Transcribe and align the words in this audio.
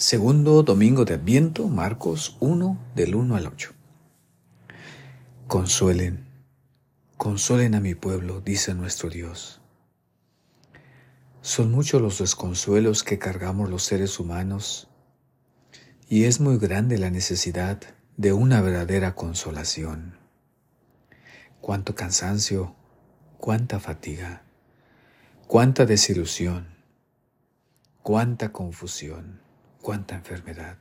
Segundo 0.00 0.62
domingo 0.62 1.04
de 1.04 1.12
Adviento, 1.12 1.68
Marcos 1.68 2.38
1, 2.40 2.78
del 2.94 3.14
1 3.14 3.36
al 3.36 3.46
8. 3.48 3.74
Consuelen, 5.46 6.26
consuelen 7.18 7.74
a 7.74 7.80
mi 7.80 7.94
pueblo, 7.94 8.40
dice 8.40 8.72
nuestro 8.72 9.10
Dios. 9.10 9.60
Son 11.42 11.70
muchos 11.70 12.00
los 12.00 12.18
desconsuelos 12.18 13.04
que 13.04 13.18
cargamos 13.18 13.68
los 13.68 13.82
seres 13.82 14.18
humanos 14.18 14.88
y 16.08 16.24
es 16.24 16.40
muy 16.40 16.56
grande 16.56 16.96
la 16.96 17.10
necesidad 17.10 17.82
de 18.16 18.32
una 18.32 18.62
verdadera 18.62 19.14
consolación. 19.14 20.16
Cuánto 21.60 21.94
cansancio, 21.94 22.74
cuánta 23.36 23.78
fatiga, 23.80 24.44
cuánta 25.46 25.84
desilusión, 25.84 26.68
cuánta 28.02 28.50
confusión 28.50 29.49
cuánta 29.80 30.14
enfermedad, 30.14 30.78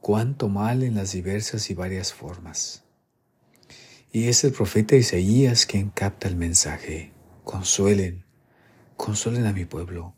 cuánto 0.00 0.48
mal 0.48 0.82
en 0.82 0.94
las 0.94 1.12
diversas 1.12 1.70
y 1.70 1.74
varias 1.74 2.12
formas. 2.12 2.84
Y 4.10 4.28
es 4.28 4.42
el 4.44 4.52
profeta 4.52 4.96
Isaías 4.96 5.66
quien 5.66 5.90
capta 5.90 6.28
el 6.28 6.36
mensaje. 6.36 7.12
Consuelen, 7.44 8.24
consuelen 8.96 9.46
a 9.46 9.52
mi 9.52 9.64
pueblo. 9.64 10.14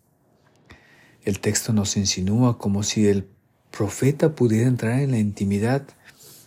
El 1.22 1.40
texto 1.40 1.72
nos 1.72 1.96
insinúa 1.96 2.56
como 2.56 2.82
si 2.82 3.08
el 3.08 3.28
profeta 3.70 4.34
pudiera 4.34 4.68
entrar 4.68 5.00
en 5.00 5.10
la 5.10 5.18
intimidad 5.18 5.86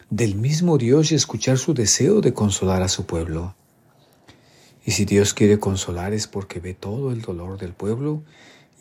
del 0.09 0.35
mismo 0.35 0.77
Dios 0.77 1.11
y 1.11 1.15
escuchar 1.15 1.57
su 1.57 1.73
deseo 1.73 2.21
de 2.21 2.33
consolar 2.33 2.81
a 2.81 2.87
su 2.87 3.05
pueblo. 3.05 3.55
Y 4.85 4.91
si 4.91 5.05
Dios 5.05 5.33
quiere 5.33 5.59
consolar 5.59 6.13
es 6.13 6.27
porque 6.27 6.59
ve 6.59 6.73
todo 6.73 7.11
el 7.11 7.21
dolor 7.21 7.57
del 7.57 7.73
pueblo 7.73 8.23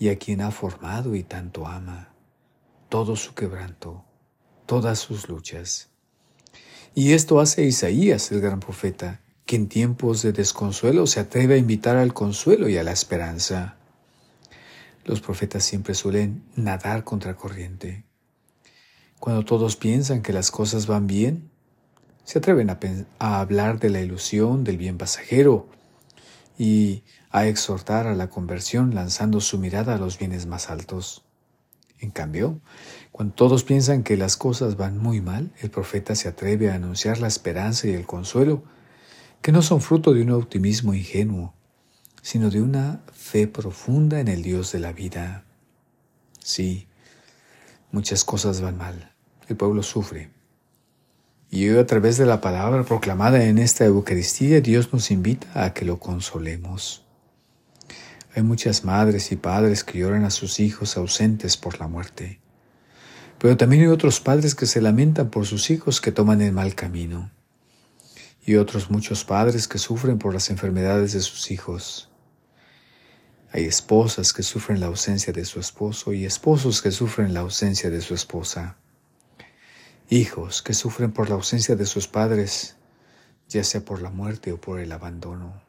y 0.02 0.08
a 0.08 0.18
quien 0.18 0.40
ha 0.40 0.50
formado 0.50 1.14
y 1.14 1.22
tanto 1.22 1.64
ama 1.64 2.12
todo 2.88 3.14
su 3.14 3.34
quebranto, 3.34 4.04
todas 4.66 4.98
sus 4.98 5.28
luchas. 5.28 5.90
Y 6.92 7.12
esto 7.12 7.38
hace 7.38 7.64
Isaías, 7.66 8.32
el 8.32 8.40
gran 8.40 8.58
profeta, 8.58 9.20
que 9.46 9.54
en 9.54 9.68
tiempos 9.68 10.22
de 10.22 10.32
desconsuelo 10.32 11.06
se 11.06 11.20
atreve 11.20 11.54
a 11.54 11.58
invitar 11.58 11.96
al 11.96 12.14
consuelo 12.14 12.68
y 12.68 12.78
a 12.78 12.82
la 12.82 12.90
esperanza. 12.90 13.76
Los 15.04 15.20
profetas 15.20 15.62
siempre 15.62 15.94
suelen 15.94 16.42
nadar 16.56 17.04
contra 17.04 17.36
corriente. 17.36 18.02
Cuando 19.20 19.44
todos 19.44 19.76
piensan 19.76 20.20
que 20.20 20.32
las 20.32 20.50
cosas 20.50 20.88
van 20.88 21.06
bien, 21.06 21.48
se 22.24 22.40
atreven 22.40 22.70
a, 22.70 22.80
a, 23.20 23.38
hablar 23.38 23.78
de 23.78 23.90
la 23.90 24.00
ilusión 24.00 24.64
del 24.64 24.78
bien 24.78 24.98
pasajero 24.98 25.68
y 26.62 27.02
a 27.32 27.48
exhortar 27.48 28.06
a 28.06 28.14
la 28.14 28.30
conversión 28.30 28.94
lanzando 28.94 29.40
su 29.40 29.58
mirada 29.58 29.96
a 29.96 29.98
los 29.98 30.16
bienes 30.16 30.46
más 30.46 30.70
altos. 30.70 31.24
En 31.98 32.12
cambio, 32.12 32.60
cuando 33.10 33.34
todos 33.34 33.64
piensan 33.64 34.04
que 34.04 34.16
las 34.16 34.36
cosas 34.36 34.76
van 34.76 34.96
muy 34.96 35.20
mal, 35.20 35.52
el 35.58 35.70
profeta 35.70 36.14
se 36.14 36.28
atreve 36.28 36.70
a 36.70 36.76
anunciar 36.76 37.18
la 37.18 37.26
esperanza 37.26 37.88
y 37.88 37.94
el 37.94 38.06
consuelo, 38.06 38.62
que 39.40 39.50
no 39.50 39.60
son 39.60 39.80
fruto 39.80 40.14
de 40.14 40.22
un 40.22 40.30
optimismo 40.30 40.94
ingenuo, 40.94 41.52
sino 42.22 42.48
de 42.48 42.62
una 42.62 43.02
fe 43.12 43.48
profunda 43.48 44.20
en 44.20 44.28
el 44.28 44.44
Dios 44.44 44.70
de 44.70 44.78
la 44.78 44.92
vida. 44.92 45.44
Sí, 46.38 46.86
muchas 47.90 48.22
cosas 48.22 48.60
van 48.60 48.76
mal, 48.76 49.12
el 49.48 49.56
pueblo 49.56 49.82
sufre. 49.82 50.30
Y 51.54 51.68
hoy 51.68 51.78
a 51.78 51.84
través 51.84 52.16
de 52.16 52.24
la 52.24 52.40
palabra 52.40 52.82
proclamada 52.82 53.44
en 53.44 53.58
esta 53.58 53.84
Eucaristía, 53.84 54.62
Dios 54.62 54.90
nos 54.90 55.10
invita 55.10 55.66
a 55.66 55.74
que 55.74 55.84
lo 55.84 55.98
consolemos. 55.98 57.04
Hay 58.34 58.42
muchas 58.42 58.84
madres 58.84 59.32
y 59.32 59.36
padres 59.36 59.84
que 59.84 59.98
lloran 59.98 60.24
a 60.24 60.30
sus 60.30 60.60
hijos 60.60 60.96
ausentes 60.96 61.58
por 61.58 61.78
la 61.78 61.88
muerte. 61.88 62.40
Pero 63.38 63.54
también 63.58 63.82
hay 63.82 63.88
otros 63.88 64.18
padres 64.18 64.54
que 64.54 64.64
se 64.64 64.80
lamentan 64.80 65.28
por 65.28 65.44
sus 65.44 65.68
hijos 65.68 66.00
que 66.00 66.10
toman 66.10 66.40
el 66.40 66.52
mal 66.52 66.74
camino. 66.74 67.30
Y 68.46 68.54
otros 68.54 68.90
muchos 68.90 69.22
padres 69.26 69.68
que 69.68 69.76
sufren 69.76 70.18
por 70.18 70.32
las 70.32 70.48
enfermedades 70.48 71.12
de 71.12 71.20
sus 71.20 71.50
hijos. 71.50 72.10
Hay 73.52 73.64
esposas 73.64 74.32
que 74.32 74.42
sufren 74.42 74.80
la 74.80 74.86
ausencia 74.86 75.34
de 75.34 75.44
su 75.44 75.60
esposo 75.60 76.14
y 76.14 76.24
esposos 76.24 76.80
que 76.80 76.90
sufren 76.90 77.34
la 77.34 77.40
ausencia 77.40 77.90
de 77.90 78.00
su 78.00 78.14
esposa. 78.14 78.78
Hijos 80.12 80.60
que 80.60 80.74
sufren 80.74 81.10
por 81.10 81.30
la 81.30 81.36
ausencia 81.36 81.74
de 81.74 81.86
sus 81.86 82.06
padres, 82.06 82.76
ya 83.48 83.64
sea 83.64 83.82
por 83.82 84.02
la 84.02 84.10
muerte 84.10 84.52
o 84.52 84.60
por 84.60 84.78
el 84.78 84.92
abandono. 84.92 85.62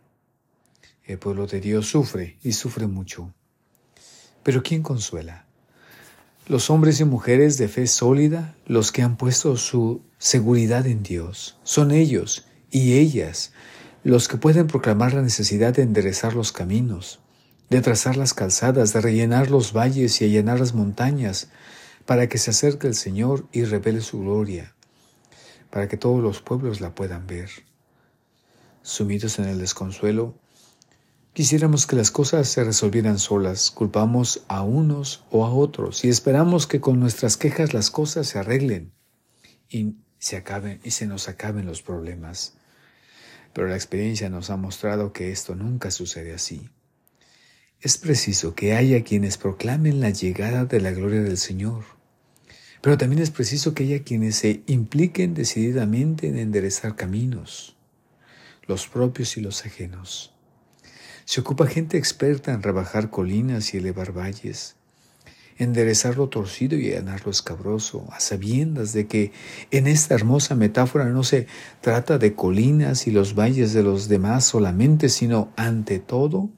El 1.06 1.18
pueblo 1.18 1.48
de 1.48 1.62
Dios 1.62 1.88
sufre 1.88 2.36
y 2.44 2.52
sufre 2.52 2.88
mucho. 2.88 3.34
Pero 4.44 4.62
¿quién 4.62 4.84
consuela? 4.84 5.46
Los 6.46 6.70
hombres 6.70 7.00
y 7.00 7.06
mujeres 7.06 7.58
de 7.58 7.70
fe 7.70 7.88
sólida, 7.88 8.54
los 8.66 8.92
que 8.92 9.02
han 9.02 9.16
puesto 9.16 9.56
su 9.56 10.02
seguridad 10.18 10.88
en 10.88 11.04
Dios, 11.04 11.58
son 11.64 11.92
ellos 11.92 12.46
y 12.70 12.96
ellas 12.96 13.54
los 14.04 14.28
que 14.28 14.36
pueden 14.36 14.68
proclamar 14.68 15.14
la 15.14 15.22
necesidad 15.22 15.74
de 15.74 15.84
enderezar 15.84 16.34
los 16.34 16.52
caminos, 16.52 17.22
de 17.70 17.80
trazar 17.80 18.18
las 18.18 18.34
calzadas, 18.34 18.92
de 18.92 19.00
rellenar 19.00 19.50
los 19.50 19.72
valles 19.72 20.22
y 20.22 20.25
allanar 20.25 20.60
las 20.60 20.74
montañas, 20.74 21.48
para 22.06 22.28
que 22.28 22.38
se 22.38 22.52
acerque 22.52 22.88
el 22.88 22.96
Señor 22.96 23.47
y 23.52 23.64
revele 23.64 24.02
su 24.02 24.19
gloria, 24.19 24.75
para 25.69 25.88
que 25.88 25.97
todos 25.97 26.22
los 26.22 26.41
pueblos 26.41 26.81
la 26.81 26.96
puedan 26.96 27.28
ver. 27.28 27.50
Sumidos 28.81 29.40
en 29.40 29.46
el 29.46 29.59
desconsuelo, 29.59 30.36
Quisiéramos 31.34 31.88
que 31.88 31.96
las 31.96 32.12
cosas 32.12 32.47
se 32.47 32.63
resolvieran 32.63 33.18
solas, 33.18 33.72
culpamos 33.72 34.44
a 34.47 34.62
unos 34.62 35.24
o 35.31 35.47
a 35.47 35.52
otros 35.52 36.06
y 36.06 36.09
esperamos 36.09 36.68
que 36.68 36.80
con 36.80 37.00
nuestras 37.00 37.38
quejas 37.38 37.74
las 37.74 37.90
cosas 37.90 38.28
se 38.28 38.38
arreglen 38.38 38.94
y 39.68 39.96
se 40.19 40.38
acaben 40.38 40.80
y 40.84 40.92
se 40.92 41.08
nos 41.08 41.28
acaben 41.28 41.66
los 41.66 41.81
problemas. 41.81 42.53
Pero 43.52 43.68
la 43.68 43.74
experiencia 43.74 44.30
nos 44.30 44.52
ha 44.52 44.58
mostrado 44.58 45.12
que 45.12 45.31
esto 45.31 45.56
nunca 45.56 45.90
sucede 45.90 46.36
así. 46.36 46.69
Es 47.84 47.98
preciso 47.98 48.56
que 48.56 48.76
haya 48.76 49.04
quienes 49.04 49.38
proclamen 49.38 50.00
la 50.00 50.10
llegada 50.10 50.64
de 50.64 50.80
la 50.80 50.92
gloria 50.92 51.22
del 51.22 51.38
Señor, 51.38 51.84
pero 52.80 52.98
también 52.98 53.22
es 53.22 53.30
preciso 53.30 53.74
que 53.74 53.84
haya 53.84 54.04
quienes 54.04 54.38
se 54.38 54.64
impliquen 54.68 55.34
decididamente 55.34 56.30
en 56.30 56.38
enderezar 56.38 56.96
caminos, 56.96 57.76
los 58.68 58.88
propios 58.88 59.36
y 59.36 59.42
los 59.42 59.66
ajenos. 59.66 60.34
Se 61.26 61.42
ocupa 61.42 61.68
gente 61.68 61.98
experta 61.98 62.54
en 62.54 62.64
rebajar 62.64 63.10
colinas 63.10 63.74
y 63.74 63.80
elevar 63.80 64.18
valles, 64.18 64.78
enderezar 65.58 66.16
lo 66.16 66.30
torcido 66.30 66.78
y 66.78 66.90
allanar 66.94 67.26
lo 67.26 67.32
escabroso, 67.32 68.08
a 68.14 68.22
sabiendas 68.22 68.94
de 68.94 69.08
que 69.08 69.34
en 69.72 69.88
esta 69.88 70.16
hermosa 70.16 70.56
metáfora 70.56 71.10
no 71.10 71.26
se 71.26 71.48
trata 71.82 72.18
de 72.18 72.34
colinas 72.34 73.08
y 73.08 73.12
los 73.12 73.36
valles 73.36 73.74
de 73.74 73.84
los 73.84 74.08
demás 74.08 74.46
solamente, 74.46 75.10
sino 75.10 75.52
ante 75.58 76.00
todo 76.00 76.50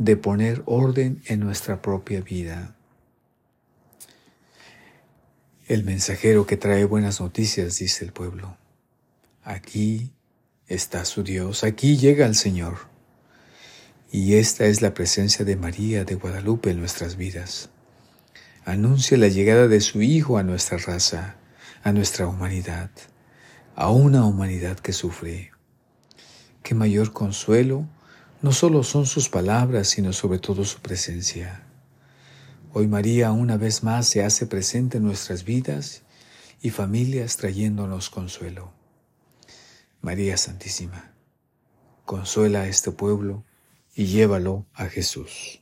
de 0.00 0.16
poner 0.16 0.62
orden 0.64 1.20
en 1.26 1.40
nuestra 1.40 1.82
propia 1.82 2.22
vida. 2.22 2.74
El 5.68 5.84
mensajero 5.84 6.46
que 6.46 6.56
trae 6.56 6.86
buenas 6.86 7.20
noticias, 7.20 7.76
dice 7.76 8.06
el 8.06 8.12
pueblo. 8.12 8.56
Aquí 9.44 10.10
está 10.68 11.04
su 11.04 11.22
Dios, 11.22 11.64
aquí 11.64 11.98
llega 11.98 12.24
el 12.24 12.34
Señor. 12.34 12.78
Y 14.10 14.36
esta 14.36 14.64
es 14.64 14.80
la 14.80 14.94
presencia 14.94 15.44
de 15.44 15.56
María 15.56 16.06
de 16.06 16.14
Guadalupe 16.14 16.70
en 16.70 16.80
nuestras 16.80 17.16
vidas. 17.16 17.68
Anuncia 18.64 19.18
la 19.18 19.28
llegada 19.28 19.68
de 19.68 19.82
su 19.82 20.00
Hijo 20.00 20.38
a 20.38 20.42
nuestra 20.42 20.78
raza, 20.78 21.36
a 21.82 21.92
nuestra 21.92 22.26
humanidad, 22.26 22.90
a 23.76 23.90
una 23.90 24.24
humanidad 24.24 24.78
que 24.78 24.94
sufre. 24.94 25.50
Qué 26.62 26.74
mayor 26.74 27.12
consuelo 27.12 27.86
no 28.42 28.52
solo 28.52 28.82
son 28.82 29.06
sus 29.06 29.28
palabras, 29.28 29.88
sino 29.88 30.12
sobre 30.12 30.38
todo 30.38 30.64
su 30.64 30.80
presencia. 30.80 31.66
Hoy 32.72 32.86
María 32.86 33.32
una 33.32 33.56
vez 33.56 33.82
más 33.82 34.06
se 34.06 34.24
hace 34.24 34.46
presente 34.46 34.98
en 34.98 35.04
nuestras 35.04 35.44
vidas 35.44 36.02
y 36.62 36.70
familias 36.70 37.36
trayéndonos 37.36 38.10
consuelo. 38.10 38.72
María 40.00 40.36
Santísima, 40.36 41.12
consuela 42.06 42.62
a 42.62 42.68
este 42.68 42.92
pueblo 42.92 43.44
y 43.94 44.06
llévalo 44.06 44.66
a 44.72 44.86
Jesús. 44.86 45.59